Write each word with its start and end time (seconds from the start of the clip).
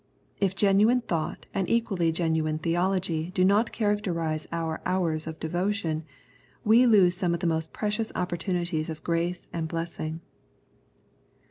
If 0.39 0.55
genuine 0.55 1.01
thought 1.01 1.45
and 1.53 1.69
equally 1.69 2.11
genuine 2.11 2.57
theo 2.57 2.89
logy 2.89 3.29
do 3.35 3.45
not 3.45 3.71
characterise 3.71 4.47
our 4.51 4.81
hours 4.83 5.27
of 5.27 5.39
de 5.39 5.47
votion, 5.47 6.05
we 6.63 6.87
lose 6.87 7.15
some 7.15 7.35
of 7.35 7.39
the 7.39 7.45
most 7.45 7.71
precious 7.71 8.11
opportunities 8.15 8.89
of 8.89 9.03
grace 9.03 9.47
and 9.53 9.67
blessing. 9.67 10.21